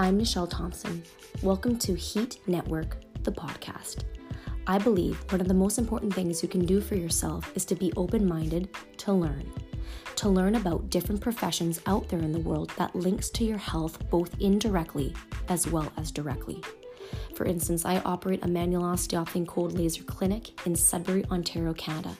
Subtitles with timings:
[0.00, 1.02] I'm Michelle Thompson.
[1.42, 4.04] Welcome to Heat Network, the podcast.
[4.68, 7.74] I believe one of the most important things you can do for yourself is to
[7.74, 8.68] be open minded
[8.98, 9.52] to learn.
[10.14, 14.08] To learn about different professions out there in the world that links to your health
[14.08, 15.16] both indirectly
[15.48, 16.62] as well as directly.
[17.38, 22.16] For instance, I operate a manual osteopathy cold laser clinic in Sudbury, Ontario, Canada.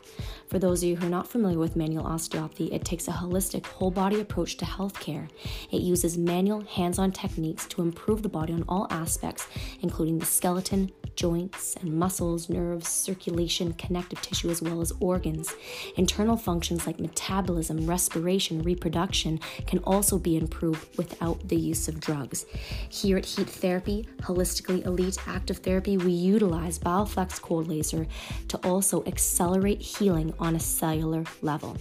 [0.47, 3.67] For those of you who are not familiar with manual osteopathy, it takes a holistic,
[3.67, 5.29] whole body approach to healthcare.
[5.73, 9.49] It uses manual, hands on techniques to improve the body on all aspects,
[9.81, 15.53] including the skeleton, joints and muscles, nerves, circulation, connective tissue, as well as organs.
[15.97, 22.47] Internal functions like metabolism, respiration, reproduction can also be improved without the use of drugs.
[22.89, 28.07] Here at Heat Therapy, Holistically Elite Active Therapy, we utilize Bioflex Cold Laser
[28.47, 31.77] to also accelerate healing on a cellular level.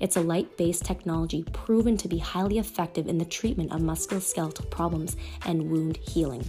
[0.00, 4.70] It's a light based technology proven to be highly effective in the treatment of musculoskeletal
[4.70, 6.44] problems and wound healing.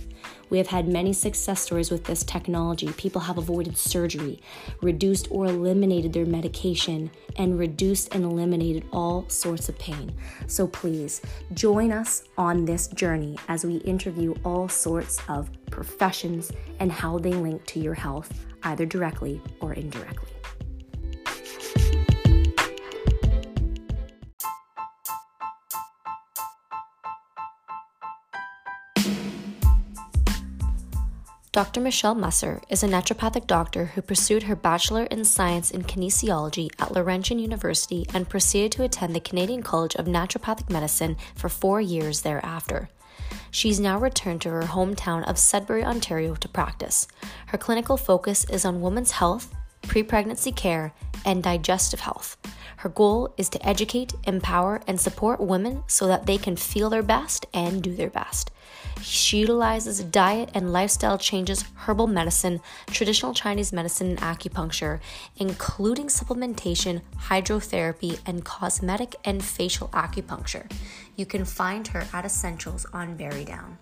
[0.49, 2.87] We have had many success stories with this technology.
[2.93, 4.41] People have avoided surgery,
[4.81, 10.13] reduced or eliminated their medication, and reduced and eliminated all sorts of pain.
[10.47, 11.21] So please
[11.53, 17.33] join us on this journey as we interview all sorts of professions and how they
[17.33, 18.31] link to your health,
[18.63, 20.36] either directly or indirectly.
[31.57, 31.81] Dr.
[31.81, 36.91] Michelle Mussar is a naturopathic doctor who pursued her Bachelor in Science in Kinesiology at
[36.91, 42.21] Laurentian University and proceeded to attend the Canadian College of Naturopathic Medicine for four years
[42.21, 42.89] thereafter.
[43.49, 47.07] She's now returned to her hometown of Sudbury, Ontario to practice.
[47.47, 50.93] Her clinical focus is on women's health, pre pregnancy care,
[51.25, 52.37] and digestive health.
[52.77, 57.01] Her goal is to educate, empower, and support women so that they can feel their
[57.01, 58.51] best and do their best.
[59.01, 64.99] She utilizes diet and lifestyle changes, herbal medicine, traditional Chinese medicine, and acupuncture,
[65.37, 70.71] including supplementation, hydrotherapy, and cosmetic and facial acupuncture.
[71.15, 73.77] You can find her at Essentials on Barrydowne.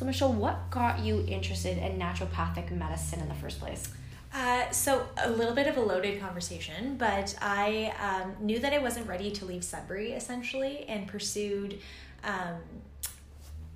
[0.00, 3.92] So, Michelle, what got you interested in naturopathic medicine in the first place?
[4.32, 8.78] Uh, so a little bit of a loaded conversation, but I um, knew that I
[8.78, 11.80] wasn't ready to leave Sudbury essentially, and pursued
[12.24, 12.62] um,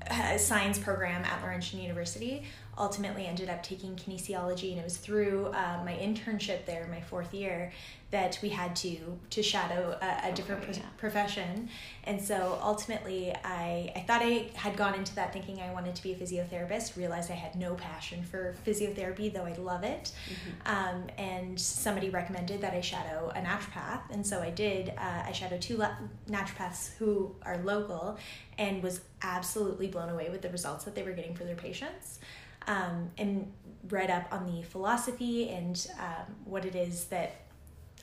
[0.07, 2.45] a science program at Laurentian University.
[2.77, 7.33] Ultimately, ended up taking kinesiology, and it was through uh, my internship there, my fourth
[7.33, 7.73] year,
[8.15, 10.87] that we had to to shadow a, a different okay, yeah.
[10.99, 11.69] profession
[12.05, 16.03] and so ultimately I, I thought i had gone into that thinking i wanted to
[16.03, 20.77] be a physiotherapist realized i had no passion for physiotherapy though i love it mm-hmm.
[20.77, 25.33] um, and somebody recommended that i shadow a naturopath and so i did uh, i
[25.33, 25.97] shadowed two la-
[26.31, 28.17] naturopaths who are local
[28.59, 32.21] and was absolutely blown away with the results that they were getting for their patients
[32.67, 33.53] um, and
[33.91, 37.45] read up on the philosophy and um, what it is that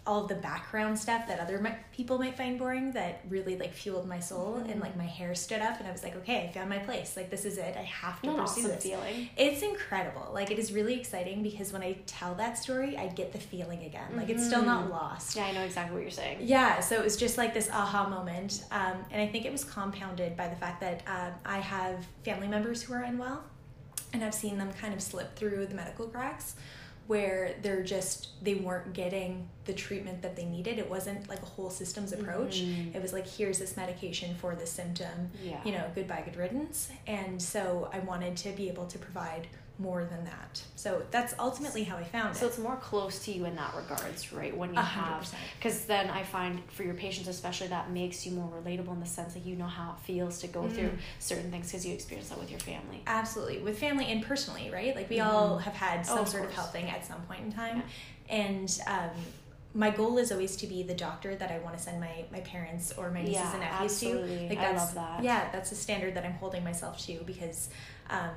[0.05, 4.07] all of the background stuff that other people might find boring that really like fueled
[4.07, 4.72] my soul mm-hmm.
[4.72, 7.16] and like my hair stood up and I was like okay I found my place.
[7.16, 7.75] Like this is it.
[7.77, 8.83] I have to pursue awesome this.
[8.83, 9.29] feeling.
[9.38, 10.31] It's incredible.
[10.33, 13.83] Like it is really exciting because when I tell that story I get the feeling
[13.83, 14.07] again.
[14.09, 14.17] Mm-hmm.
[14.17, 14.93] like it's still not mm-hmm.
[14.93, 15.35] lost.
[15.35, 16.39] Yeah I know exactly what you're saying.
[16.41, 19.63] Yeah so it was just like this aha moment um, and I think it was
[19.63, 23.43] compounded by the fact that um, I have family members who are unwell
[24.13, 26.55] and I've seen them kind of slip through the medical cracks
[27.07, 31.45] where they're just they weren't getting the treatment that they needed it wasn't like a
[31.45, 32.95] whole systems approach mm-hmm.
[32.95, 35.59] it was like here's this medication for this symptom yeah.
[35.66, 39.47] you know goodbye good riddance and so i wanted to be able to provide
[39.81, 40.61] more than that.
[40.75, 42.49] So that's ultimately how I found so it.
[42.53, 44.55] So it's more close to you in that regards, right?
[44.55, 45.05] When you 100.
[45.05, 48.99] have, because then I find for your patients, especially, that makes you more relatable in
[48.99, 50.71] the sense that you know how it feels to go mm.
[50.71, 53.01] through certain things because you experience that with your family.
[53.07, 54.95] Absolutely, with family and personally, right?
[54.95, 55.25] Like we mm.
[55.25, 57.83] all have had some oh, sort of health thing at some point in time,
[58.29, 58.35] yeah.
[58.35, 58.79] and.
[58.87, 59.09] Um,
[59.73, 62.41] my goal is always to be the doctor that I want to send my my
[62.41, 64.37] parents or my nieces yeah, and nephews absolutely.
[64.37, 64.49] to.
[64.49, 65.23] Like that's, I love that.
[65.23, 67.69] Yeah, that's a standard that I'm holding myself to because
[68.09, 68.31] um,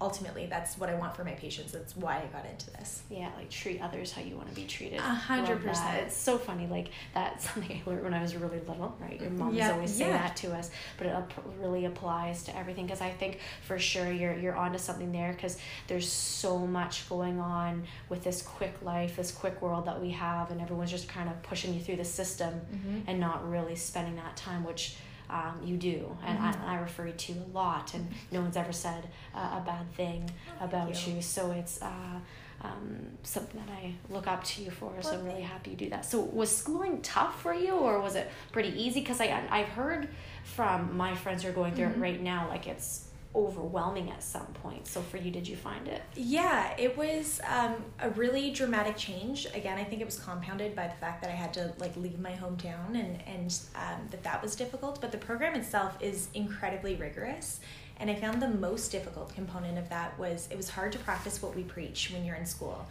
[0.00, 1.72] ultimately that's what I want for my patients.
[1.72, 3.02] That's why I got into this.
[3.10, 4.98] Yeah, like treat others how you want to be treated.
[4.98, 5.98] A hundred percent.
[5.98, 6.66] It's so funny.
[6.66, 8.96] Like that's something I learned when I was really little.
[9.00, 10.10] Right, your moms yeah, always yeah.
[10.10, 11.14] that to us, but it
[11.60, 12.86] really applies to everything.
[12.86, 15.32] Because I think for sure you're you're onto something there.
[15.32, 20.10] Because there's so much going on with this quick life, this quick world that we
[20.10, 23.00] have, and everyone's just kind of pushing you through the system mm-hmm.
[23.06, 24.96] and not really spending that time, which
[25.30, 26.64] um, you do, and mm-hmm.
[26.64, 29.92] I, I, refer you to a lot, and no one's ever said uh, a bad
[29.94, 30.30] thing
[30.60, 31.14] about you.
[31.14, 31.22] you.
[31.22, 32.18] So it's uh,
[32.62, 34.92] um, something that I look up to you for.
[35.00, 36.04] So I'm really happy you do that.
[36.04, 39.00] So was schooling tough for you, or was it pretty easy?
[39.00, 40.08] Because I I've heard
[40.44, 42.02] from my friends who are going through mm-hmm.
[42.02, 44.86] it right now, like it's overwhelming at some point.
[44.86, 46.02] So for you, did you find it?
[46.16, 49.46] Yeah, it was um, a really dramatic change.
[49.54, 52.18] Again, I think it was compounded by the fact that I had to like leave
[52.18, 55.00] my hometown and and um, that that was difficult.
[55.00, 57.60] But the program itself is incredibly rigorous.
[57.98, 61.42] And I found the most difficult component of that was it was hard to practice
[61.42, 62.86] what we preach when you're in school,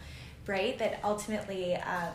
[0.46, 0.78] right?
[0.78, 2.14] That ultimately, um,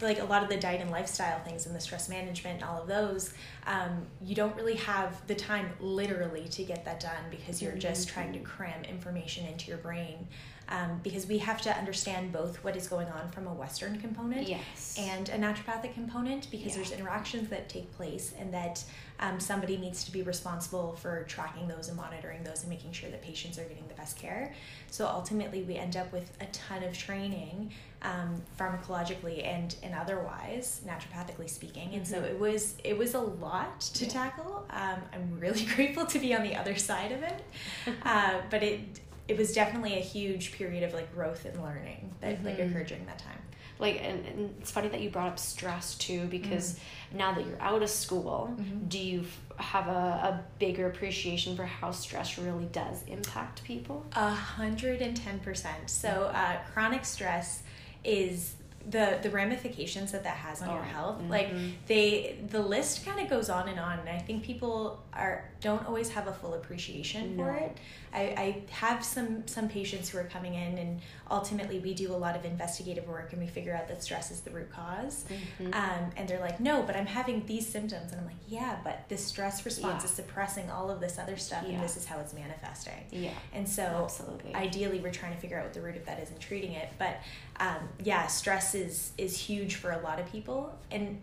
[0.00, 2.80] like a lot of the diet and lifestyle things and the stress management and all
[2.80, 3.34] of those,
[3.66, 8.08] um, you don't really have the time literally to get that done because you're just
[8.08, 8.20] mm-hmm.
[8.20, 10.26] trying to cram information into your brain
[10.72, 14.48] um, because we have to understand both what is going on from a Western component
[14.48, 14.96] yes.
[14.98, 16.76] and a naturopathic component because yeah.
[16.76, 18.82] there's interactions that take place and that
[19.20, 23.10] um, somebody needs to be responsible for tracking those and monitoring those and making sure
[23.10, 24.54] that patients are getting the best care.
[24.90, 27.70] So ultimately, we end up with a ton of training
[28.00, 31.90] um, pharmacologically and and otherwise, naturopathically speaking.
[31.92, 32.14] And mm-hmm.
[32.14, 34.10] so it was it was a lot to yeah.
[34.10, 34.66] tackle.
[34.70, 37.44] Um, I'm really grateful to be on the other side of it,
[38.04, 38.80] uh, but it
[39.28, 42.46] it was definitely a huge period of like growth and learning that mm-hmm.
[42.46, 43.38] like occurred during that time
[43.78, 47.18] like and, and, it's funny that you brought up stress too because mm-hmm.
[47.18, 48.86] now that you're out of school mm-hmm.
[48.88, 49.24] do you
[49.56, 55.16] have a, a bigger appreciation for how stress really does impact people a hundred and
[55.16, 57.62] ten percent so uh, chronic stress
[58.04, 58.54] is
[58.90, 61.30] the the ramifications that that has on oh, your health mm-hmm.
[61.30, 61.52] like
[61.86, 65.86] they the list kind of goes on and on and i think people are don't
[65.86, 67.44] always have a full appreciation no.
[67.44, 67.76] for it
[68.14, 71.00] I, I have some some patients who are coming in and
[71.30, 74.40] ultimately we do a lot of investigative work and we figure out that stress is
[74.40, 75.72] the root because mm-hmm.
[75.74, 79.04] um, and they're like no but i'm having these symptoms and i'm like yeah but
[79.08, 80.08] this stress response yeah.
[80.08, 81.74] is suppressing all of this other stuff yeah.
[81.74, 84.54] and this is how it's manifesting yeah and so Absolutely.
[84.54, 86.90] ideally we're trying to figure out what the root of that is and treating it
[86.98, 87.18] but
[87.60, 91.20] um, yeah stress is is huge for a lot of people and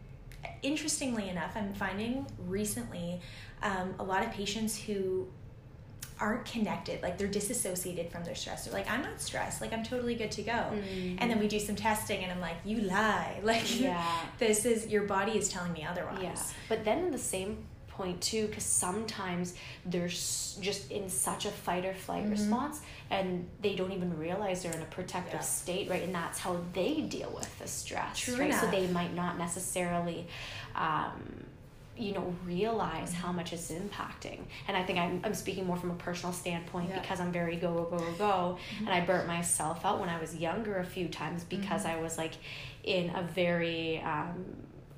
[0.61, 3.19] interestingly enough i'm finding recently
[3.61, 5.27] um, a lot of patients who
[6.19, 8.65] aren't connected like they're disassociated from their stress.
[8.65, 9.61] They're like i'm not stressed.
[9.61, 10.51] Like i'm totally good to go.
[10.51, 11.15] Mm-hmm.
[11.19, 13.39] and then we do some testing and i'm like you lie.
[13.49, 14.05] Like yeah.
[14.37, 16.21] this is your body is telling me otherwise.
[16.21, 16.41] Yeah.
[16.67, 17.57] But then in the same
[17.87, 19.55] point too because sometimes
[19.85, 22.31] they're just in such a fight or flight mm-hmm.
[22.31, 22.79] response
[23.09, 25.39] and they don't even realize they're in a protective yeah.
[25.41, 26.03] state right?
[26.03, 28.49] And that's how they deal with the stress True right?
[28.49, 28.61] Enough.
[28.61, 30.27] so they might not necessarily
[30.75, 31.43] um,
[31.99, 35.91] you know realize how much it's impacting and i think i'm, I'm speaking more from
[35.91, 36.99] a personal standpoint yeah.
[36.99, 38.85] because i'm very go go go go mm-hmm.
[38.85, 41.99] and i burnt myself out when i was younger a few times because mm-hmm.
[41.99, 42.33] i was like
[42.83, 44.45] in a very um,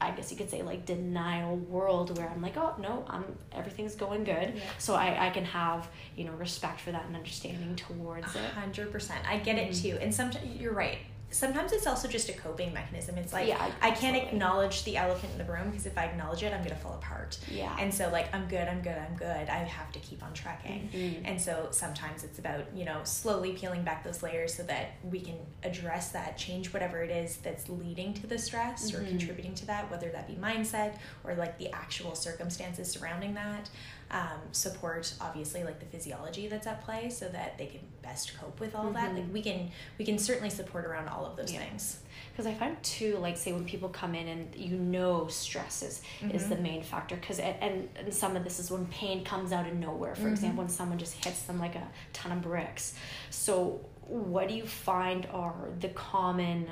[0.01, 3.93] I guess you could say like denial world where I'm like, oh no, I'm everything's
[3.93, 4.53] going good.
[4.55, 4.61] Yeah.
[4.79, 8.35] So I, I can have, you know, respect for that and understanding towards 100%.
[8.35, 8.51] it.
[8.51, 9.19] Hundred percent.
[9.29, 9.89] I get it mm-hmm.
[9.89, 9.97] too.
[10.01, 10.97] And sometimes you're right
[11.31, 13.17] sometimes it's also just a coping mechanism.
[13.17, 16.43] It's like yeah, I can't acknowledge the elephant in the room because if I acknowledge
[16.43, 17.39] it, I'm gonna fall apart.
[17.49, 17.75] Yeah.
[17.79, 19.49] And so like I'm good, I'm good, I'm good.
[19.49, 20.89] I have to keep on tracking.
[20.93, 21.25] Mm-hmm.
[21.25, 25.21] And so sometimes it's about you know slowly peeling back those layers so that we
[25.21, 29.03] can address that, change whatever it is that's leading to the stress mm-hmm.
[29.03, 33.69] or contributing to that, whether that be mindset or like the actual circumstances surrounding that
[34.11, 38.59] um, support obviously like the physiology that's at play so that they can best cope
[38.59, 38.93] with all mm-hmm.
[38.93, 41.59] that like we can we can certainly support around all of those yeah.
[41.59, 41.99] things
[42.31, 46.01] because i find too like say when people come in and you know stress is,
[46.19, 46.35] mm-hmm.
[46.35, 46.63] is the mm-hmm.
[46.63, 50.13] main factor because and, and some of this is when pain comes out of nowhere
[50.13, 50.33] for mm-hmm.
[50.33, 52.95] example when someone just hits them like a ton of bricks
[53.29, 56.67] so what do you find are the common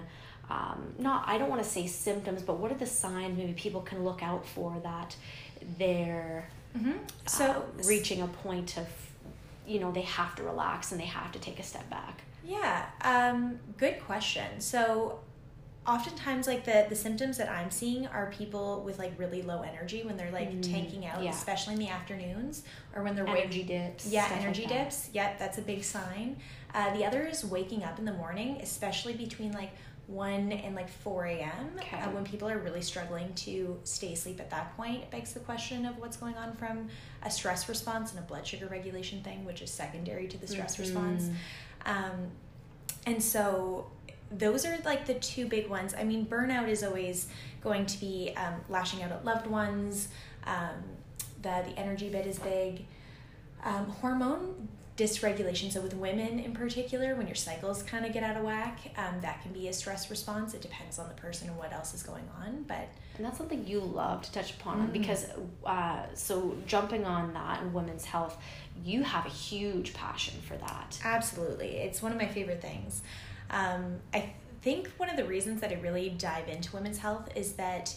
[0.50, 3.80] um, not i don't want to say symptoms but what are the signs maybe people
[3.80, 5.16] can look out for that
[5.78, 6.98] they're Mm-hmm.
[7.26, 8.88] So uh, reaching a point of,
[9.68, 12.22] you know, they have to relax and they have to take a step back.
[12.44, 14.60] Yeah, um, good question.
[14.60, 15.20] So
[15.90, 20.04] oftentimes like the the symptoms that i'm seeing are people with like really low energy
[20.04, 21.32] when they're like mm, tanking out yeah.
[21.32, 22.64] especially in the afternoons
[22.96, 26.38] or when they're energy dips yeah energy like dips yep that's a big sign
[26.76, 29.72] uh, the other is waking up in the morning especially between like
[30.10, 31.72] 1 and like 4 a.m.
[31.78, 32.00] Okay.
[32.00, 35.40] Uh, when people are really struggling to stay asleep at that point, it begs the
[35.40, 36.88] question of what's going on from
[37.24, 40.74] a stress response and a blood sugar regulation thing, which is secondary to the stress
[40.74, 40.84] mm-hmm.
[40.84, 41.30] response.
[41.86, 42.32] Um,
[43.06, 43.92] and so
[44.32, 45.94] those are like the two big ones.
[45.94, 47.28] I mean, burnout is always
[47.62, 50.10] going to be um, lashing out at loved ones.
[50.46, 50.84] Um,
[51.42, 52.86] the the energy bit is big.
[53.64, 54.70] Um, hormone
[55.00, 55.72] dysregulation.
[55.72, 59.22] So with women in particular, when your cycles kind of get out of whack, um,
[59.22, 60.54] that can be a stress response.
[60.54, 62.64] It depends on the person and what else is going on.
[62.68, 64.92] But and that's something you love to touch upon mm-hmm.
[64.92, 65.28] because
[65.66, 68.38] uh, so jumping on that and women's health,
[68.84, 71.00] you have a huge passion for that.
[71.04, 73.02] Absolutely, it's one of my favorite things.
[73.50, 77.54] Um, I think one of the reasons that I really dive into women's health is
[77.54, 77.96] that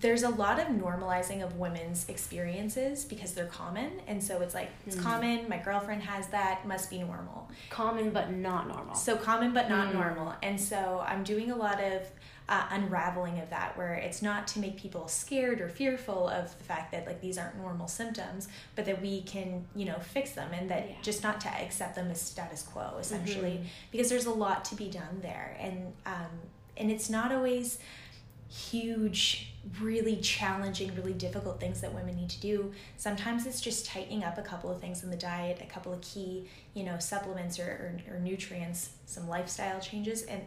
[0.00, 4.68] there's a lot of normalizing of women's experiences because they're common and so it's like
[4.86, 5.02] it's mm.
[5.02, 9.68] common my girlfriend has that must be normal common but not normal so common but
[9.68, 9.94] not mm.
[9.94, 12.02] normal and so i'm doing a lot of
[12.48, 16.64] uh, unraveling of that where it's not to make people scared or fearful of the
[16.64, 20.50] fact that like these aren't normal symptoms but that we can you know fix them
[20.52, 20.94] and that yeah.
[21.02, 23.66] just not to accept them as status quo essentially mm-hmm.
[23.90, 26.30] because there's a lot to be done there and um,
[26.76, 27.78] and it's not always
[28.48, 32.72] huge really challenging really difficult things that women need to do.
[32.96, 36.00] Sometimes it's just tightening up a couple of things in the diet a couple of
[36.00, 40.42] key you know supplements or, or, or nutrients some lifestyle changes and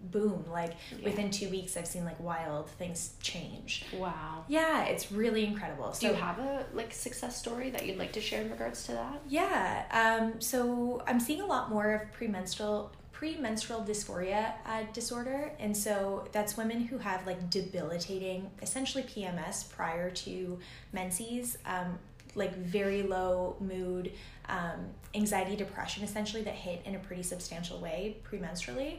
[0.00, 1.04] boom like yeah.
[1.04, 3.84] within two weeks i've seen like wild things change.
[3.92, 4.44] Wow.
[4.48, 5.92] Yeah it's really incredible.
[5.92, 8.84] So, do you have a like success story that you'd like to share in regards
[8.84, 9.20] to that?
[9.28, 15.76] Yeah um so i'm seeing a lot more of premenstrual premenstrual dysphoria uh, disorder and
[15.76, 20.56] so that's women who have like debilitating essentially pms prior to
[20.92, 21.98] menses um,
[22.34, 24.12] like very low mood
[24.48, 28.98] um, anxiety depression essentially that hit in a pretty substantial way premenstrually.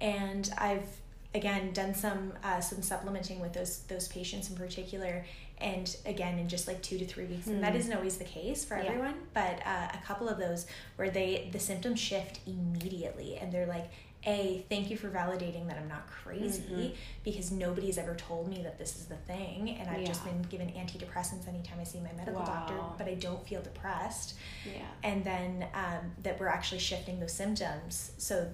[0.00, 0.86] And I've
[1.34, 5.24] again done some uh, some supplementing with those those patients in particular
[5.58, 7.52] and again in just like two to three weeks mm.
[7.52, 7.78] and that hmm.
[7.78, 8.84] isn't always the case for yeah.
[8.84, 13.66] everyone but uh, a couple of those where they the symptoms shift immediately and they're
[13.66, 13.90] like
[14.26, 16.94] a thank you for validating that i'm not crazy mm-hmm.
[17.24, 20.06] because nobody's ever told me that this is the thing and i've yeah.
[20.06, 22.46] just been given antidepressants anytime i see my medical wow.
[22.46, 24.34] doctor but i don't feel depressed
[24.66, 28.48] yeah and then um, that we're actually shifting those symptoms so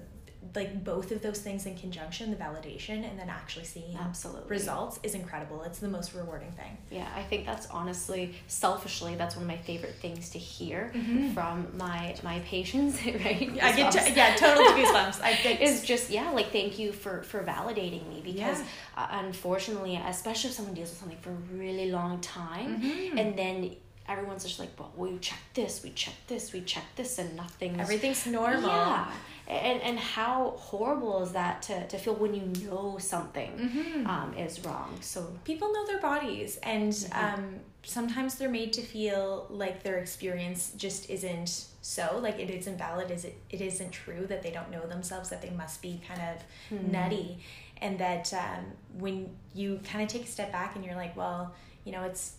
[0.55, 4.99] like both of those things in conjunction the validation and then actually seeing absolutely results
[5.03, 9.45] is incredible it's the most rewarding thing yeah i think that's honestly selfishly that's one
[9.45, 11.31] of my favorite things to hear mm-hmm.
[11.33, 16.11] from my my patients right i get to, yeah total goosebumps i get is just
[16.11, 18.67] yeah like thank you for for validating me because yeah.
[18.97, 23.19] uh, unfortunately especially if someone deals with something for a really long time mm-hmm.
[23.19, 23.77] and then
[24.11, 27.79] everyone's just like, well, we check this, we check this, we check this, and nothing's
[27.79, 28.69] everything's normal.
[28.69, 29.11] Yeah,
[29.51, 34.07] and and how horrible is that to, to feel when you know something mm-hmm.
[34.07, 37.35] um, is wrong so people know their bodies and mm-hmm.
[37.35, 42.79] um, sometimes they're made to feel like their experience just isn't so like it isn't
[42.79, 46.01] valid is it, it isn't true that they don't know themselves that they must be
[46.07, 46.93] kind of mm-hmm.
[46.93, 47.39] nutty
[47.79, 48.65] and that um,
[48.99, 51.53] when you kind of take a step back and you're like well
[51.85, 52.35] you know it's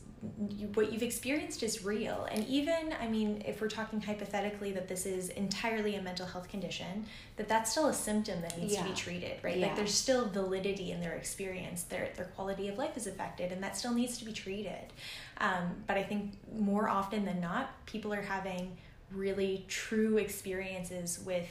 [0.50, 2.28] you, what you've experienced is real.
[2.32, 6.48] And even, I mean, if we're talking hypothetically that this is entirely a mental health
[6.48, 7.06] condition,
[7.38, 8.84] that that's still a symptom that needs yeah.
[8.84, 9.58] to be treated, right?
[9.58, 9.68] Yeah.
[9.68, 11.84] Like there's still validity in their experience.
[11.84, 14.94] Their their quality of life is affected, and that still needs to be treated.
[15.40, 18.78] Um, but I think more often than not, people are having
[19.12, 21.48] really true experiences with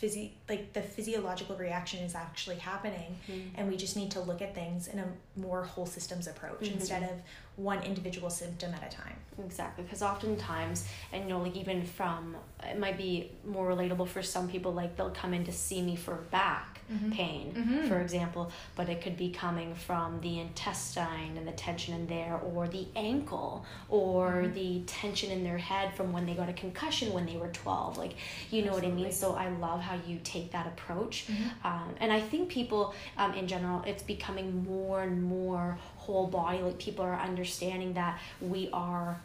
[0.00, 3.48] physi- like the physiological reaction is actually happening mm-hmm.
[3.54, 6.74] and we just need to look at things in a more whole systems approach mm-hmm.
[6.74, 7.10] instead of
[7.56, 12.36] one individual symptom at a time exactly because oftentimes and you know like even from
[12.64, 15.96] it might be more relatable for some people like they'll come in to see me
[15.96, 17.10] for back mm-hmm.
[17.10, 17.88] pain, mm-hmm.
[17.88, 22.36] for example, but it could be coming from the intestine and the tension in there,
[22.36, 24.54] or the ankle, or mm-hmm.
[24.54, 27.98] the tension in their head from when they got a concussion when they were 12.
[27.98, 28.14] Like,
[28.50, 28.90] you know Absolutely.
[28.90, 29.12] what I mean?
[29.12, 31.26] So I love how you take that approach.
[31.26, 31.66] Mm-hmm.
[31.66, 36.58] Um, and I think people um, in general, it's becoming more and more whole body.
[36.58, 39.20] Like, people are understanding that we are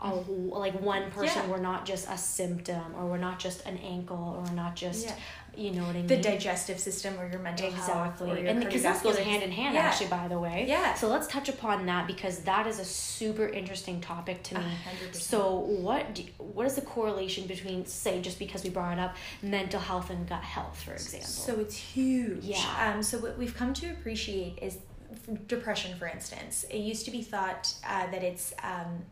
[0.00, 1.50] a whole, like one person yeah.
[1.50, 5.06] we're not just a symptom or we're not just an ankle or we're not just
[5.06, 5.14] yeah
[5.58, 6.06] you know what I mean?
[6.06, 7.94] The digestive system or your mental exactly.
[7.94, 8.20] health.
[8.20, 8.48] Exactly.
[8.48, 9.82] And because that goes hand in hand, yeah.
[9.82, 10.64] actually, by the way.
[10.68, 10.94] Yeah.
[10.94, 14.64] So let's touch upon that because that is a super interesting topic to me.
[15.10, 15.14] 100%.
[15.14, 19.16] So what do, what is the correlation between, say, just because we brought it up
[19.42, 21.28] mental health and gut health, for example?
[21.28, 22.44] So it's huge.
[22.44, 22.92] Yeah.
[22.94, 24.78] Um, so what we've come to appreciate is
[25.46, 26.64] depression, for instance.
[26.70, 29.04] It used to be thought uh, that it's um,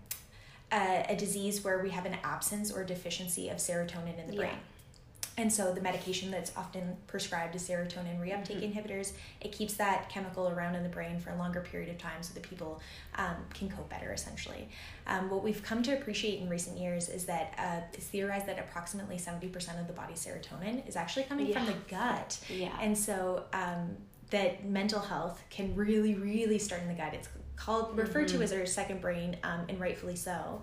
[0.72, 4.50] a, a, disease where we have an absence or deficiency of serotonin in the brain.
[5.38, 8.78] And so the medication that's often prescribed is serotonin reuptake mm-hmm.
[8.78, 9.12] inhibitors.
[9.40, 12.34] It keeps that chemical around in the brain for a longer period of time so
[12.34, 12.80] that people
[13.16, 14.68] um, can cope better, essentially.
[15.06, 18.58] Um, what we've come to appreciate in recent years is that uh, it's theorized that
[18.58, 21.64] approximately 70% of the body's serotonin is actually coming yeah.
[21.64, 22.38] from the gut.
[22.50, 22.76] Yeah.
[22.80, 23.96] And so um,
[24.30, 27.14] that mental health can really, really start in the gut.
[27.14, 28.38] It's called, referred mm-hmm.
[28.38, 30.62] to as our second brain, um, and rightfully so.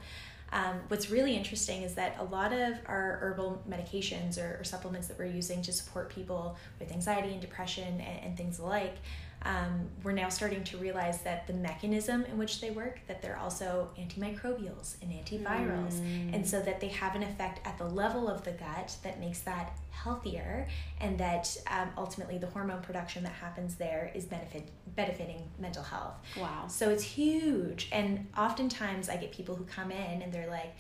[0.52, 5.08] Um, what's really interesting is that a lot of our herbal medications or, or, supplements
[5.08, 8.96] that we're using to support people with anxiety and depression and, and things like,
[9.44, 13.38] um, we're now starting to realize that the mechanism in which they work that they're
[13.38, 16.34] also antimicrobials and antivirals mm.
[16.34, 19.40] and so that they have an effect at the level of the gut that makes
[19.40, 20.68] that healthier
[21.00, 26.16] and that um, ultimately the hormone production that happens there is benefit benefiting mental health
[26.38, 30.76] wow so it's huge and oftentimes i get people who come in and they're like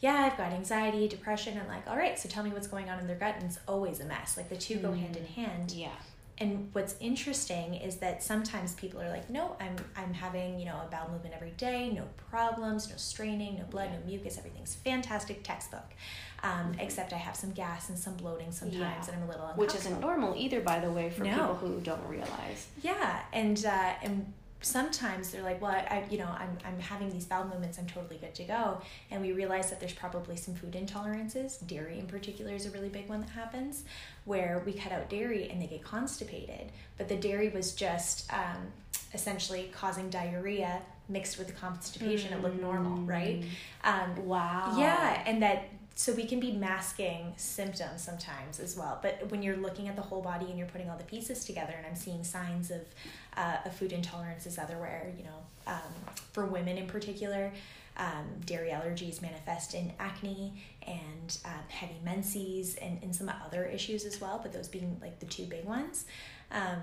[0.00, 3.00] yeah, I've got anxiety, depression, and like, all right, so tell me what's going on
[3.00, 3.34] in their gut.
[3.34, 4.36] And it's always a mess.
[4.36, 4.82] Like the two mm.
[4.82, 5.72] go hand in hand.
[5.72, 5.90] Yeah
[6.40, 10.80] and what's interesting is that sometimes people are like no i'm i'm having you know
[10.86, 15.42] a bowel movement every day no problems no straining no blood no mucus everything's fantastic
[15.42, 15.94] textbook
[16.42, 16.80] um, mm-hmm.
[16.80, 19.12] except i have some gas and some bloating sometimes yeah.
[19.12, 19.64] and i'm a little uncomfortable.
[19.64, 21.30] which isn't normal either by the way for no.
[21.30, 26.18] people who don't realize yeah and uh, and sometimes they're like, well, I, I, you
[26.18, 28.80] know, I'm, I'm having these bowel movements, I'm totally good to go.
[29.10, 31.64] And we realize that there's probably some food intolerances.
[31.66, 33.84] Dairy in particular is a really big one that happens
[34.24, 36.72] where we cut out dairy and they get constipated.
[36.96, 38.72] But the dairy was just um,
[39.14, 42.32] essentially causing diarrhea mixed with the constipation.
[42.32, 42.38] Mm.
[42.38, 43.44] It looked normal, right?
[43.84, 44.74] Um, wow.
[44.76, 45.22] Yeah.
[45.24, 49.00] And that so we can be masking symptoms sometimes as well.
[49.02, 51.74] But when you're looking at the whole body and you're putting all the pieces together
[51.76, 52.82] and i'm seeing signs of
[53.36, 55.92] uh, a food intolerance is otherwhere you know um,
[56.32, 57.52] for women in particular
[57.96, 64.04] um, dairy allergies manifest in acne and um, heavy menses and, and some other issues
[64.04, 66.04] as well but those being like the two big ones.
[66.52, 66.80] Um,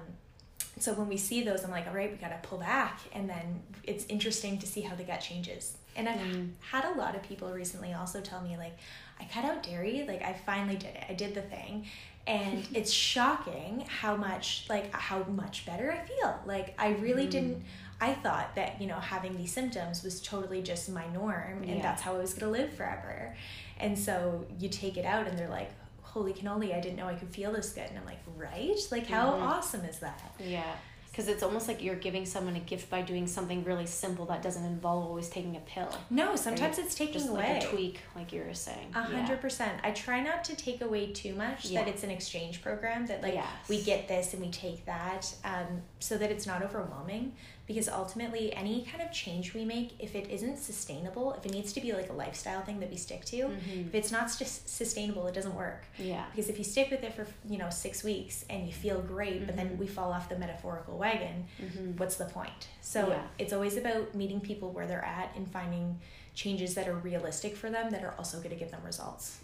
[0.86, 3.30] so when we see those i'm like all right we got to pull back and
[3.30, 6.50] then it's interesting to see how the gut changes and i've mm.
[6.72, 8.78] had a lot of people recently also tell me like
[9.20, 10.06] I cut out dairy.
[10.08, 11.04] Like I finally did it.
[11.10, 11.86] I did the thing.
[12.28, 16.40] And it's shocking how much like how much better I feel.
[16.46, 17.32] Like I really mm.
[17.32, 17.64] didn't
[18.02, 21.82] I thought that, you know, having these symptoms was totally just my norm and yeah.
[21.82, 23.34] that's how I was to live forever.
[23.80, 25.72] And so you take it out and they're like,
[26.16, 28.80] "Holy cannoli, I didn't know I could feel this good." And I'm like, "Right?
[28.90, 29.44] Like how mm-hmm.
[29.44, 30.74] awesome is that?" Yeah
[31.16, 34.42] because it's almost like you're giving someone a gift by doing something really simple that
[34.42, 35.88] doesn't involve always taking a pill.
[36.10, 38.92] No, sometimes it's taking just away like a tweak, like you were saying.
[38.94, 39.80] A hundred percent.
[39.82, 41.68] I try not to take away too much.
[41.68, 41.86] Yeah.
[41.86, 43.06] That it's an exchange program.
[43.06, 43.48] That like yes.
[43.70, 47.32] we get this and we take that, um, so that it's not overwhelming
[47.68, 51.74] because ultimately any kind of change we make if it isn't sustainable if it needs
[51.74, 53.88] to be like a lifestyle thing that we stick to mm-hmm.
[53.88, 57.14] if it's not just sustainable it doesn't work yeah because if you stick with it
[57.14, 59.46] for you know six weeks and you feel great mm-hmm.
[59.46, 59.80] but then mm-hmm.
[59.80, 61.92] we fall off the metaphorical wagon mm-hmm.
[61.98, 63.22] what's the point so yeah.
[63.40, 66.00] it's always about meeting people where they're at and finding
[66.34, 69.40] changes that are realistic for them that are also going to give them results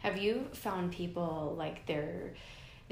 [0.00, 2.34] have you found people like they're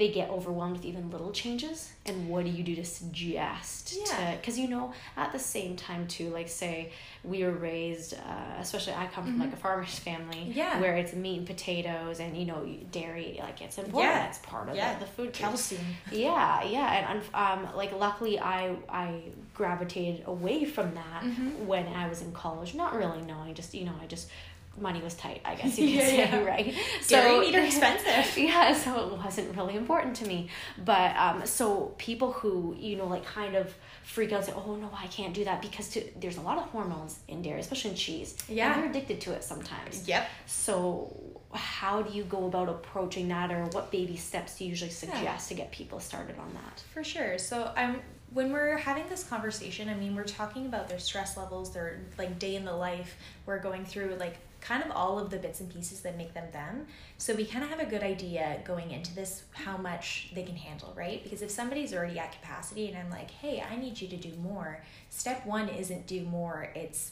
[0.01, 4.35] they get overwhelmed with even little changes and what do you do to suggest yeah.
[4.35, 6.91] because you know at the same time too like say
[7.23, 9.43] we were raised uh, especially i come from mm-hmm.
[9.43, 10.81] like a farmer's family yeah.
[10.81, 14.27] where it's meat and potatoes and you know dairy like it's important yeah.
[14.27, 14.95] it's part of yeah.
[14.95, 19.21] the, the food calcium yeah yeah and um like luckily i i
[19.53, 21.67] gravitated away from that mm-hmm.
[21.67, 24.31] when i was in college not really knowing just you know i just
[24.79, 26.43] money was tight, I guess you could yeah, say, yeah.
[26.43, 26.75] right?
[27.01, 28.37] So meat are expensive.
[28.43, 30.49] yeah, so it wasn't really important to me.
[30.83, 34.75] But um, so people who you know like kind of freak out and say, "Oh
[34.75, 37.91] no, I can't do that," because to, there's a lot of hormones in dairy, especially
[37.91, 38.37] in cheese.
[38.47, 40.07] Yeah, and they're addicted to it sometimes.
[40.07, 40.29] Yep.
[40.45, 41.15] So
[41.53, 45.23] how do you go about approaching that, or what baby steps do you usually suggest
[45.23, 45.37] yeah.
[45.37, 46.83] to get people started on that?
[46.93, 47.37] For sure.
[47.37, 48.01] So I'm
[48.33, 52.39] when we're having this conversation, I mean, we're talking about their stress levels, their like
[52.39, 53.17] day in the life.
[53.45, 56.45] We're going through like kind of all of the bits and pieces that make them
[56.53, 56.85] them.
[57.17, 60.55] So we kind of have a good idea going into this how much they can
[60.55, 61.23] handle, right?
[61.23, 64.33] Because if somebody's already at capacity and I'm like, hey, I need you to do
[64.41, 67.11] more, step one isn't do more, it's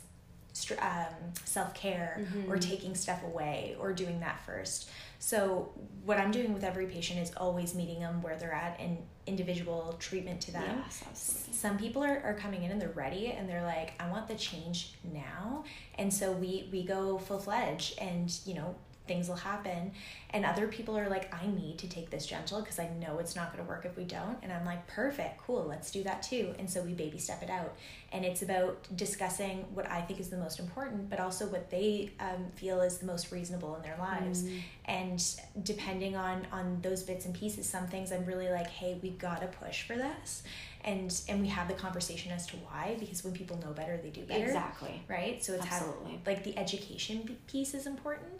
[0.81, 1.05] um,
[1.45, 2.51] self care mm-hmm.
[2.51, 4.89] or taking stuff away or doing that first.
[5.19, 5.71] So,
[6.05, 8.97] what I'm doing with every patient is always meeting them where they're at and
[9.29, 10.81] individual treatment to them.
[10.83, 11.53] Yes, absolutely.
[11.53, 14.35] Some people are, are coming in and they're ready and they're like, I want the
[14.35, 15.63] change now.
[15.97, 18.75] And so we, we go full fledged and, you know,
[19.09, 19.91] things will happen.
[20.29, 23.35] And other people are like, I need to take this gentle because I know it's
[23.35, 24.37] not going to work if we don't.
[24.43, 26.53] And I'm like, perfect, cool, let's do that too.
[26.59, 27.75] And so we baby step it out.
[28.11, 32.11] And it's about discussing what I think is the most important, but also what they
[32.19, 34.43] um, feel is the most reasonable in their lives.
[34.43, 34.61] Mm.
[34.85, 39.09] And depending on on those bits and pieces, some things I'm really like, hey, we
[39.09, 40.43] gotta push for this
[40.89, 44.09] and and we have the conversation as to why because when people know better they
[44.09, 44.45] do better.
[44.45, 45.01] Exactly.
[45.07, 45.43] Right?
[45.43, 46.11] So it's Absolutely.
[46.13, 48.33] Have, like the education piece is important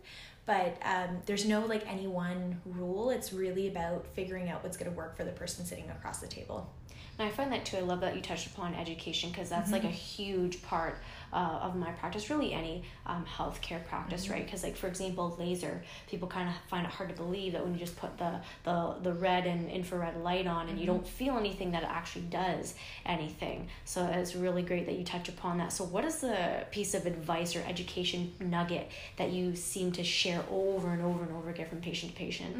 [0.45, 3.11] but um, there's no like any one rule.
[3.11, 6.27] It's really about figuring out what's going to work for the person sitting across the
[6.27, 6.73] table
[7.19, 7.75] And I find that too.
[7.75, 9.73] I love that you touched upon education because that's mm-hmm.
[9.73, 10.99] like a huge part
[11.33, 14.35] uh, of my practice, really any um, healthcare practice, mm-hmm.
[14.35, 14.45] right?
[14.45, 17.73] Because like for example, laser, people kind of find it hard to believe that when
[17.73, 20.79] you just put the the, the red and infrared light on and mm-hmm.
[20.79, 22.73] you don't feel anything, that it actually does
[23.05, 23.67] anything.
[23.83, 25.73] So it's really great that you touch upon that.
[25.73, 30.41] So what is the piece of advice or education nugget that you seem to share
[30.49, 32.55] over and over and over again from patient to patient?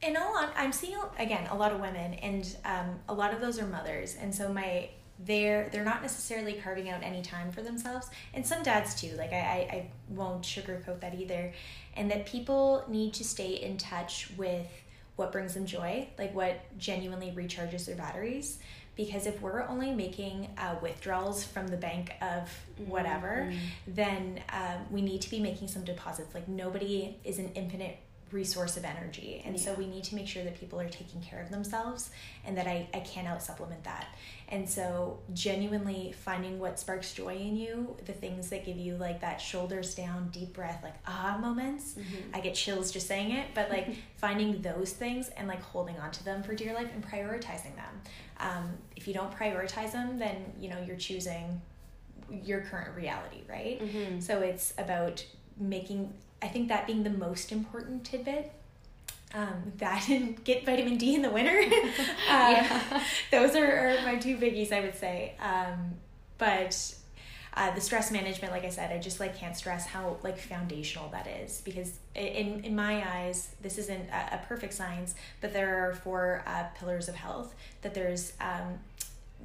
[0.00, 3.32] Mm-hmm in all on i'm seeing again a lot of women and um, a lot
[3.32, 4.16] of those are mothers.
[4.20, 4.90] And so my
[5.24, 8.08] they're they're not necessarily carving out any time for themselves.
[8.34, 11.52] And some dads too like i i, I won't sugarcoat that either.
[11.96, 14.66] And that people need to stay in touch with
[15.16, 18.58] what brings them joy like what genuinely recharges their batteries.
[18.94, 22.50] Because if we're only making uh, withdrawals from the bank of
[22.86, 23.58] whatever mm-hmm.
[23.86, 26.34] then uh, we need to be making some deposits.
[26.34, 27.98] Like nobody is an infinite
[28.32, 29.64] resource of energy and yeah.
[29.64, 32.10] so we need to make sure that people are taking care of themselves
[32.44, 34.08] and that I, I can't out supplement that
[34.48, 39.20] and so genuinely finding what sparks joy in you the things that give you like
[39.20, 42.34] that shoulders down deep breath like ah moments mm-hmm.
[42.34, 46.10] i get chills just saying it but like finding those things and like holding on
[46.10, 48.00] to them for dear life and prioritizing them
[48.40, 51.60] um, if you don't prioritize them then you know you're choosing
[52.30, 54.20] your current reality right mm-hmm.
[54.20, 55.24] so it's about
[55.58, 58.52] making I think that being the most important tidbit.
[59.34, 61.60] Um, that and get vitamin D in the winter.
[62.30, 63.00] uh.
[63.30, 65.34] Those are, are, my two biggies, I would say.
[65.40, 65.96] Um,
[66.38, 66.94] but
[67.54, 71.08] uh, the stress management, like I said, I just like can't stress how like foundational
[71.10, 75.88] that is because in in my eyes, this isn't a, a perfect science, but there
[75.88, 77.54] are four uh, pillars of health.
[77.82, 78.78] That there's um,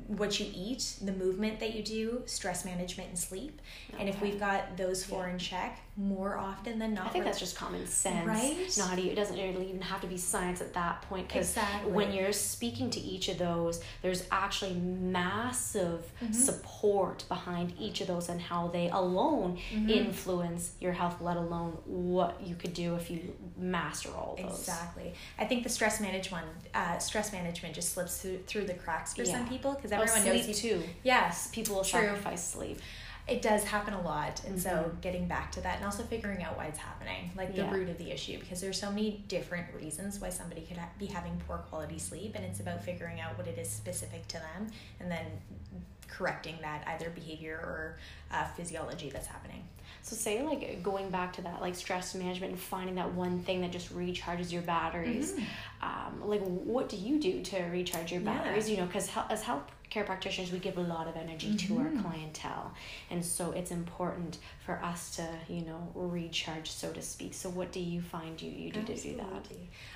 [0.08, 3.62] what you eat, the movement that you do, stress management, and sleep.
[3.89, 3.99] Okay.
[3.99, 5.34] And if we've got those four yeah.
[5.34, 8.25] in check, more often than not, I think that's just common sense.
[8.25, 8.73] Right?
[8.77, 11.91] Not it doesn't really even have to be science at that point because exactly.
[11.91, 16.34] when you're speaking to each of those, there's actually massive mm-hmm.
[16.34, 19.89] support behind each of those and how they alone mm-hmm.
[19.89, 24.60] influence your health, let alone what you could do if you master all those.
[24.60, 25.13] Exactly.
[25.38, 29.23] I think the stress management, uh, stress management just slips through, through the cracks for
[29.23, 29.34] yeah.
[29.34, 30.82] some people because everyone oh, knows too.
[31.04, 32.00] Yes, people will True.
[32.00, 32.80] sacrifice sleep
[33.28, 34.86] it does happen a lot and mm-hmm.
[34.86, 37.72] so getting back to that and also figuring out why it's happening like the yeah.
[37.72, 41.06] root of the issue because there's so many different reasons why somebody could ha- be
[41.06, 44.67] having poor quality sleep and it's about figuring out what it is specific to them
[45.00, 45.26] and then
[46.10, 47.98] correcting that either behavior or
[48.32, 49.63] uh, physiology that's happening
[50.03, 53.61] so say like going back to that like stress management and finding that one thing
[53.61, 55.31] that just recharges your batteries.
[55.31, 55.43] Mm-hmm.
[55.81, 58.67] Um, like what do you do to recharge your batteries?
[58.67, 58.75] Yeah.
[58.75, 61.73] You know, because as health care practitioners, we give a lot of energy mm-hmm.
[61.73, 62.01] to our mm-hmm.
[62.01, 62.73] clientele,
[63.11, 67.33] and so it's important for us to you know recharge, so to speak.
[67.33, 69.11] So what do you find you you do Absolutely.
[69.11, 69.23] to do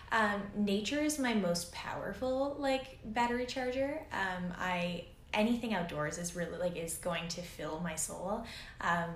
[0.09, 0.33] that?
[0.33, 3.99] Um, nature is my most powerful like battery charger.
[4.13, 8.45] Um, I anything outdoors is really like is going to fill my soul.
[8.79, 9.09] Um,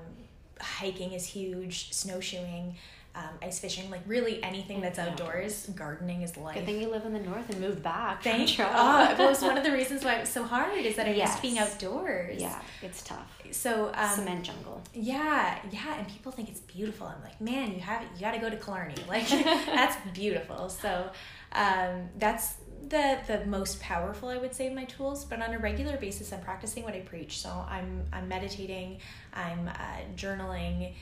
[0.62, 2.76] hiking is huge, snowshoeing,
[3.14, 5.68] um, ice fishing, like really anything that's outdoors.
[5.76, 6.56] Gardening is life.
[6.56, 8.24] Good thing you live in the north and moved back.
[8.24, 8.66] Thank you.
[8.68, 11.12] Oh, it was one of the reasons why it was so hard is that I
[11.12, 11.30] yes.
[11.30, 12.42] missed being outdoors.
[12.42, 13.42] Yeah, it's tough.
[13.52, 14.82] So um, cement jungle.
[14.94, 17.08] Yeah, yeah, and people think it's beautiful.
[17.08, 18.96] I'm like, man, you have you got to go to Killarney.
[19.10, 20.70] Like that's beautiful.
[20.70, 21.10] So
[21.52, 22.56] um, that's
[22.90, 26.42] the the most powerful I would say my tools, but on a regular basis I'm
[26.42, 27.40] practicing what I preach.
[27.40, 29.00] So I'm I'm meditating,
[29.34, 30.94] I'm uh, journaling,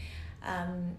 [0.46, 0.96] um,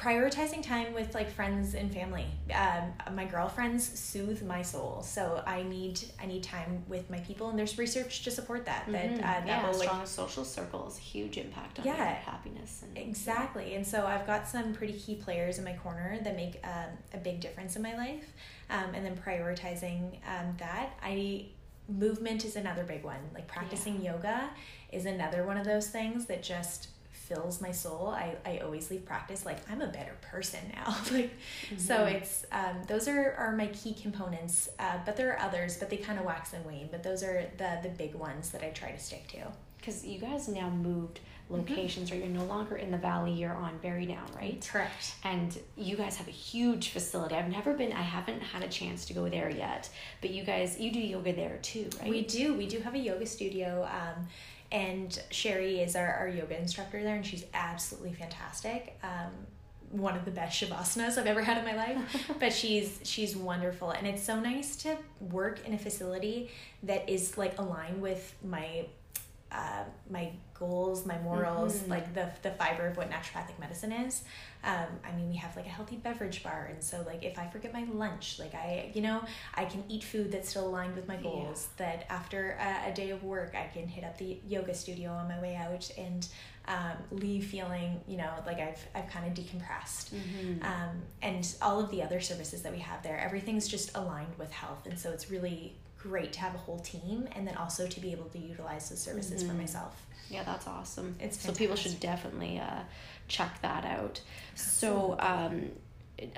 [0.00, 2.24] prioritizing time with like friends and family.
[2.54, 7.50] Um, my girlfriends soothe my soul, so I need I need time with my people,
[7.50, 8.84] and there's research to support that.
[8.84, 8.92] Mm-hmm.
[8.92, 12.82] That uh, that yeah, will, strong like, social circles, huge impact on yeah, happiness.
[12.82, 13.76] And, exactly, yeah.
[13.76, 17.18] and so I've got some pretty key players in my corner that make uh, a
[17.18, 18.32] big difference in my life
[18.70, 20.94] um, and then prioritizing um, that.
[21.02, 21.46] I
[21.88, 23.20] movement is another big one.
[23.34, 24.12] Like practicing yeah.
[24.12, 24.50] yoga
[24.92, 26.88] is another one of those things that just
[27.32, 28.08] fills my soul.
[28.08, 30.88] I, I always leave practice like I'm a better person now.
[31.12, 31.78] like mm-hmm.
[31.78, 34.68] so it's um, those are, are my key components.
[34.78, 36.88] Uh, but there are others, but they kind of wax and wane.
[36.90, 39.38] But those are the the big ones that I try to stick to.
[39.78, 41.72] Because you guys now moved Mm-hmm.
[41.72, 42.20] locations, mm-hmm.
[42.20, 42.30] right?
[42.30, 44.64] You're no longer in the valley, you're on Barrydowne, right?
[44.70, 45.14] Correct.
[45.24, 47.34] And you guys have a huge facility.
[47.34, 49.88] I've never been, I haven't had a chance to go there yet,
[50.20, 52.08] but you guys, you do yoga there too, right?
[52.08, 52.54] We do.
[52.54, 53.88] We do have a yoga studio.
[53.90, 54.28] Um,
[54.72, 58.98] and Sherry is our, our yoga instructor there, and she's absolutely fantastic.
[59.02, 59.30] Um,
[59.90, 62.32] one of the best shavasanas I've ever had in my life.
[62.40, 66.50] but she's she's wonderful, and it's so nice to work in a facility
[66.84, 68.86] that is like aligned with my
[69.52, 71.88] uh, my goals, my morals, Mhm.
[71.88, 74.22] like the the fiber of what naturopathic medicine is.
[74.62, 77.46] Um, I mean, we have like a healthy beverage bar, and so like if I
[77.48, 79.22] forget my lunch, like I, you know,
[79.54, 81.22] I can eat food that's still aligned with my Yeah.
[81.22, 81.68] goals.
[81.78, 85.28] That after a, a day of work, I can hit up the yoga studio on
[85.28, 86.26] my way out and
[86.68, 90.10] um, leave feeling, you know, like I've I've kind of decompressed.
[90.14, 90.62] Mhm.
[90.64, 94.50] Um, and all of the other services that we have there, everything's just aligned with
[94.52, 98.00] health, and so it's really great to have a whole team, and then also to
[98.00, 99.58] be able to utilize those services for Mhm.
[99.58, 100.06] myself.
[100.30, 101.16] Yeah, that's awesome.
[101.20, 102.80] It's so people should definitely uh,
[103.28, 104.20] check that out.
[104.54, 105.70] So um,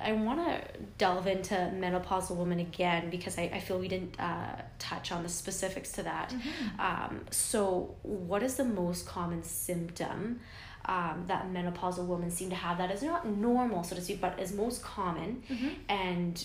[0.00, 0.62] I want to
[0.98, 5.28] delve into menopausal women again because I, I feel we didn't uh, touch on the
[5.28, 6.30] specifics to that.
[6.30, 6.80] Mm-hmm.
[6.80, 10.40] Um, so what is the most common symptom
[10.86, 14.38] um, that menopausal women seem to have that is not normal, so to speak, but
[14.40, 15.74] is most common, Mhm.
[15.88, 16.44] and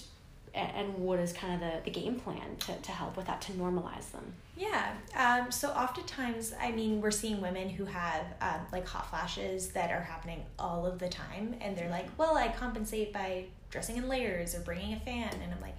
[0.54, 3.52] and what is kind of the, the game plan to, to help with that to
[3.54, 4.34] normalize them?
[4.58, 4.94] Yeah.
[5.16, 9.92] Um, so oftentimes, I mean, we're seeing women who have um, like hot flashes that
[9.92, 14.08] are happening all of the time, and they're like, "Well, I compensate by dressing in
[14.08, 15.78] layers or bringing a fan," and I'm like,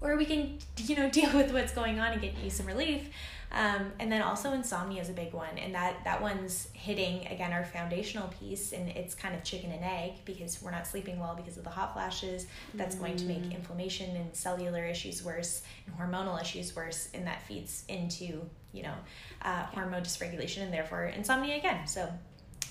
[0.00, 3.08] or we can, you know, deal with what's going on and get you some relief.
[3.50, 7.50] Um, and then also insomnia is a big one, and that that one's hitting again
[7.50, 11.34] our foundational piece, and it's kind of chicken and egg because we're not sleeping well
[11.34, 12.46] because of the hot flashes.
[12.74, 17.40] That's going to make inflammation and cellular issues worse, and hormonal issues worse, and that
[17.40, 18.94] feeds into you know
[19.40, 21.86] uh, hormone dysregulation and therefore insomnia again.
[21.86, 22.06] So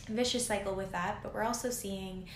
[0.07, 2.27] vicious cycle with that, but we're also seeing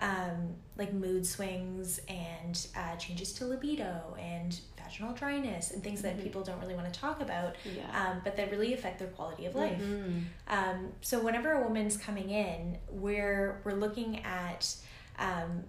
[0.00, 6.16] um, like mood swings and uh, changes to libido and vaginal dryness and things that
[6.16, 6.22] Mhm.
[6.22, 7.82] people don't really want to talk about, Yeah.
[8.10, 9.80] um, but that really affect their quality of life.
[9.80, 10.24] Mhm.
[10.46, 14.74] Um, so whenever a woman's coming in, we're we're looking at
[15.18, 15.64] um,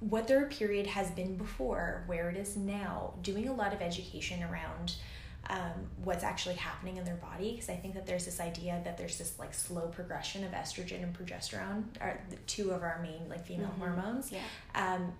[0.00, 4.42] what their period has been before, where it is now, doing a lot of education
[4.42, 4.94] around
[5.50, 5.72] um,
[6.04, 7.52] what's actually happening in their body.
[7.52, 11.02] Because I think that there's this idea that there's this like slow progression of estrogen
[11.02, 13.78] and progesterone, are the two of our main like female Mhm.
[13.78, 14.40] hormones Yeah.
[14.74, 15.12] um,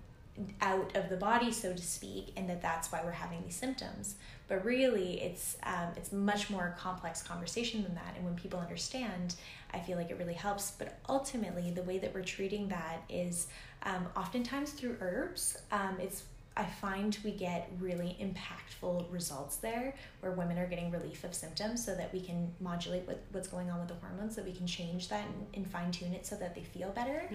[0.62, 4.14] out of the body, so to speak, and that that's why we're having these symptoms.
[4.48, 8.14] But really, it's um, it's much more complex conversation than that.
[8.16, 9.34] And when people understand,
[9.74, 10.70] I feel like it really helps.
[10.70, 13.48] But ultimately, the way that we're treating that is
[13.82, 15.58] um, oftentimes through herbs.
[15.72, 16.22] Um, it's
[16.56, 21.84] I find we get really impactful results there where women are getting relief of symptoms
[21.84, 24.66] so that we can modulate what, what's going on with the hormones, so we can
[24.66, 27.28] change that and, and fine tune it so that they feel better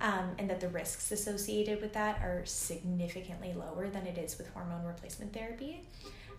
[0.00, 4.48] um, and that the risks associated with that are significantly lower than it is with
[4.54, 5.82] hormone replacement therapy.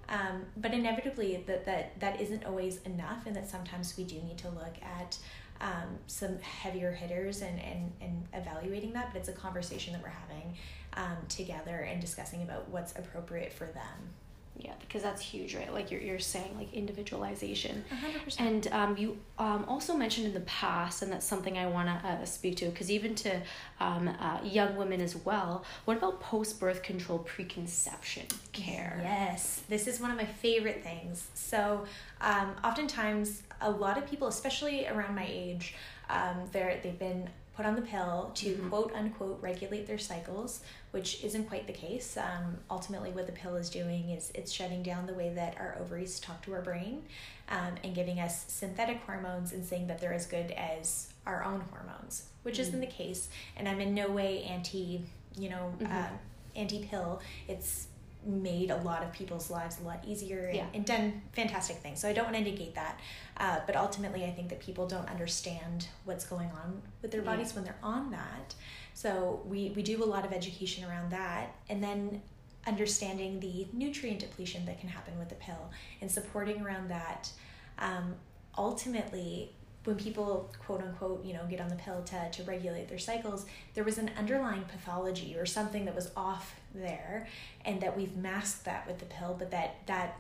[0.08, 4.38] Um, but inevitably, that, that that isn't always enough, and that sometimes we do need
[4.38, 5.18] to look at
[5.66, 9.12] um, some heavier hitters and, and, and evaluating that.
[9.12, 10.56] But it's a conversation that we're having
[10.94, 14.14] um, together and discussing about what's appropriate for them.
[14.58, 15.74] Yeah, because that's huge, right?
[15.74, 17.84] Like you're, you're saying, like individualization.
[18.28, 18.40] 100%.
[18.40, 22.08] And um, you um, also mentioned in the past, and that's something I want to
[22.08, 23.42] uh, speak to, because even to
[23.80, 29.00] um, uh, young women as well, what about post birth control preconception care?
[29.04, 31.28] Yes, this is one of my favorite things.
[31.34, 31.86] So,
[32.22, 35.76] um, oftentimes, a lot of people, especially around my age,
[36.10, 38.70] um, they're they've been put on the pill to Mhm.
[38.70, 42.18] quote unquote regulate their cycles, which isn't quite the case.
[42.18, 45.78] Um, ultimately, what the pill is doing is it's shutting down the way that our
[45.80, 47.04] ovaries talk to our brain,
[47.50, 51.62] um, and giving us synthetic hormones and saying that they're as good as our own
[51.72, 53.30] hormones, which isn't the case.
[53.56, 55.06] And I'm in no way anti,
[55.38, 55.92] you know, Mhm.
[55.92, 56.10] uh,
[56.56, 57.22] anti pill.
[57.48, 57.88] It's
[58.26, 60.66] made a lot of people's lives a lot easier and, Yeah.
[60.74, 62.00] and done fantastic things.
[62.00, 63.00] So I don't want to negate that.
[63.38, 67.32] Uh, but ultimately, I think that people don't understand what's going on with their Yeah.
[67.32, 68.56] bodies when they're on that.
[68.94, 71.56] So we, we do a lot of education around that.
[71.70, 72.22] And then
[72.68, 75.70] understanding the nutrient depletion that can happen with the pill
[76.02, 77.30] and supporting around that.
[77.78, 78.16] Um,
[78.58, 79.52] ultimately,
[79.84, 83.46] when people quote unquote you know get on the pill to, to regulate their cycles
[83.76, 87.28] there was an underlying pathology or something that was off there
[87.66, 90.18] and that we've masked that with the pill but that that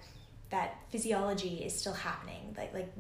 [0.52, 2.54] that physiology is still happening.
[2.58, 2.92] Like like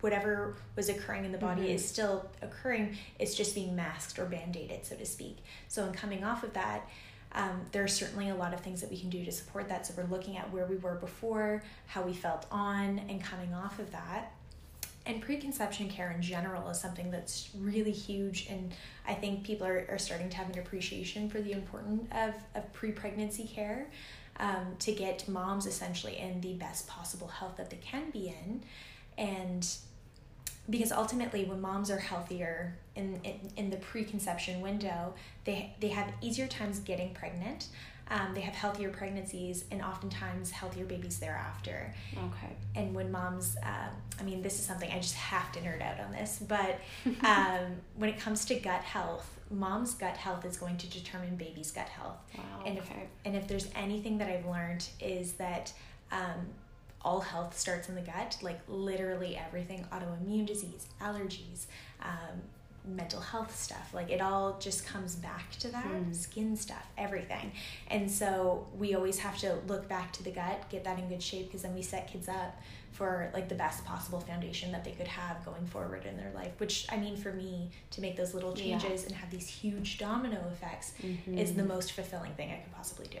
[0.00, 1.74] whatever was occurring in the body Mhm.
[1.74, 2.96] is still occurring.
[3.18, 5.38] It's just being masked or band-aided so to speak.
[5.68, 6.88] So in coming off of that
[7.32, 9.84] um, there are certainly a lot of things that we can do to support that.
[9.86, 13.78] So we're looking at where we were before how we felt on and coming off
[13.78, 14.32] of that
[15.06, 18.72] and preconception care in general is something that's really huge and
[19.06, 22.72] i think people are, are starting to have an appreciation for the importance of, of
[22.72, 23.86] pre-pregnancy care
[24.38, 28.62] um, to get moms essentially in the best possible health that they can be in.
[29.16, 29.66] And
[30.68, 35.14] because ultimately when moms are healthier in, in, in the preconception window
[35.44, 37.68] they, they have easier times getting pregnant
[38.08, 41.92] um, they have healthier pregnancies and oftentimes healthier babies thereafter.
[42.12, 42.52] Okay.
[42.74, 43.90] And when moms, um,
[44.20, 46.78] I mean, this is something I just have to nerd out on this, but
[47.22, 51.70] um, when it comes to gut health, mom's gut health is going to determine baby's
[51.70, 52.18] gut health.
[52.36, 52.44] Wow.
[52.64, 52.94] And okay.
[53.02, 55.72] if and if there's anything that I've learned is that
[56.12, 56.46] um,
[57.02, 61.66] all health starts in the gut, like literally everything, autoimmune disease, allergies,
[62.02, 62.40] um,
[62.86, 66.12] mental health stuff like it all just comes back to that Hmm.
[66.12, 67.52] skin stuff everything
[67.88, 71.22] and so we always have to look back to the gut get that in good
[71.22, 72.60] shape because then we set kids up
[72.92, 76.52] for like the best possible foundation that they could have going forward in their life
[76.58, 78.78] which i mean for me to make those little Yeah.
[78.78, 81.38] changes and have these huge domino effects Mhm.
[81.38, 83.20] is the most fulfilling thing i could possibly do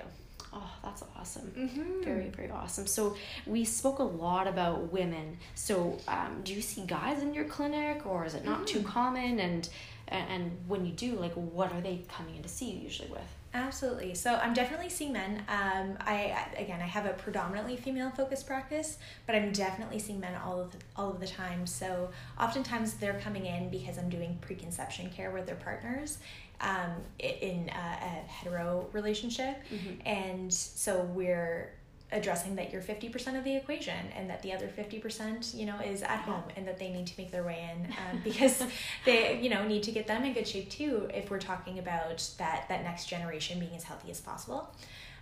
[0.58, 1.52] Oh, that's awesome.
[1.54, 2.02] mm-hmm.
[2.02, 2.86] Very, very awesome.
[2.86, 3.14] So
[3.46, 5.36] we spoke a lot about women.
[5.54, 9.38] So um, do you see guys in your clinic, or is it not too common?
[9.38, 9.68] And
[10.08, 13.26] and when you do, like, what are they coming in to see you usually with?
[13.52, 14.14] Absolutely.
[14.14, 15.42] So I'm definitely seeing men.
[15.48, 20.34] Um, I again, I have a predominantly female focused practice, but I'm definitely seeing men
[20.44, 21.66] all of the, all of the time.
[21.66, 26.18] So oftentimes they're coming in because I'm doing preconception care with their partners,
[26.60, 29.56] um, in a, a hetero relationship,
[30.04, 31.72] and so we're
[32.12, 36.02] addressing that you're 50% of the equation and that the other 50% you know is
[36.02, 38.62] at home and that they need to make their way in um, because
[39.04, 42.28] they you know need to get them in good shape too if we're talking about
[42.38, 44.72] that that next generation being as healthy as possible.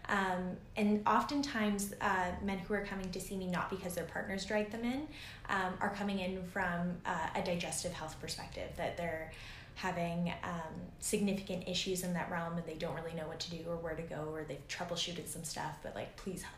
[0.07, 4.45] Um, and oftentimes uh, men who are coming to see me not because their partners
[4.45, 5.09] drag them in
[5.49, 9.33] um, are coming in from uh, a digestive health perspective that they're
[9.75, 13.59] having um, significant issues in that realm and they don't really know what to do
[13.69, 16.55] or where to go or they've troubleshooted some stuff but like please help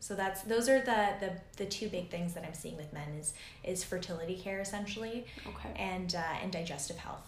[0.00, 3.08] so that's those are the the, the two big things that i'm seeing with men
[3.20, 3.32] is
[3.64, 5.70] is fertility care essentially Okay.
[5.80, 7.22] and uh, and digestive health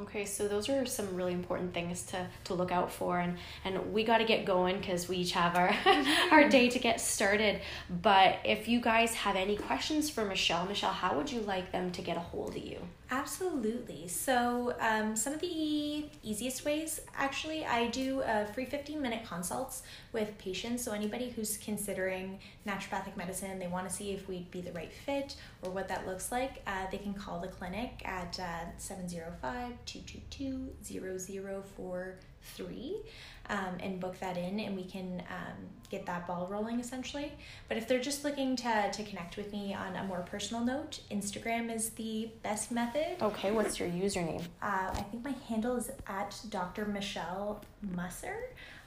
[0.00, 3.92] Okay, so those are some really important things to, to look out for, and, and
[3.92, 5.74] we got to get going because we each have our
[6.30, 7.60] our day to get started.
[8.00, 11.90] But if you guys have any questions for Michelle, Michelle, how would you like them
[11.92, 12.78] to get a hold of you?
[13.12, 14.08] Absolutely.
[14.08, 19.82] So, um, some of the easiest ways, actually, I do uh, free 15 minute consults
[20.14, 20.82] with patients.
[20.82, 24.90] So, anybody who's considering naturopathic medicine, they want to see if we'd be the right
[24.90, 29.74] fit or what that looks like, uh, they can call the clinic at uh, 705
[29.84, 30.72] 222
[32.56, 32.96] 0043
[33.50, 35.56] um, and book that in, and we can um,
[35.90, 37.32] get that ball rolling essentially.
[37.68, 41.00] But if they're just looking to, to connect with me on a more personal note,
[41.10, 43.16] Instagram is the best method.
[43.20, 44.42] Okay, what's your username?
[44.62, 46.86] Uh, I think my handle is at Dr.
[46.86, 47.62] Michelle
[47.94, 48.36] Mussar,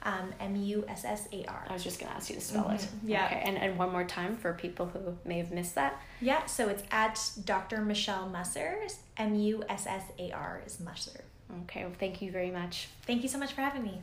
[0.02, 1.66] um, M U S S A R.
[1.68, 2.80] I was just gonna ask you to spell it.
[2.80, 3.26] Mhm, yeah.
[3.26, 6.00] Okay, and, and one more time for people who may have missed that.
[6.20, 7.82] Yeah, so it's at Dr.
[7.82, 11.20] Michelle Mussar, M U S S A R is Mussar.
[11.62, 12.88] Okay, well, thank you very much.
[13.06, 14.02] Thank you so much for having me.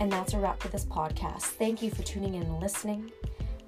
[0.00, 1.42] And that's a wrap for this podcast.
[1.42, 3.12] Thank you for tuning in and listening.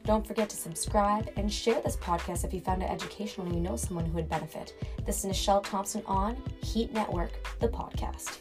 [0.04, 3.62] Don't forget to subscribe and share this podcast if you found it educational and you
[3.62, 4.74] know someone who would benefit.
[5.06, 8.38] This is Michelle Thompson on Heat Network, the podcast.